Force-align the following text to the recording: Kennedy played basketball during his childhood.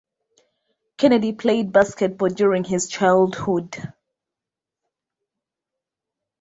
Kennedy 0.97 1.31
played 1.31 1.71
basketball 1.71 2.29
during 2.29 2.63
his 2.63 2.87
childhood. 2.87 3.77